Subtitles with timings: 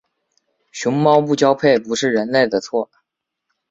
[0.71, 2.89] 熊猫不交配不是人类的错。